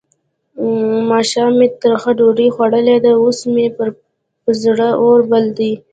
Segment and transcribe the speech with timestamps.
[1.09, 3.89] ماښام مې ترخه ډوډۍ خوړلې ده؛ اوس مې پر
[4.63, 5.73] زړه اور بل دی.